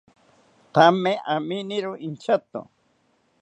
Thame 0.73 1.11
aminiro 1.33 1.91
inchato 2.07 2.59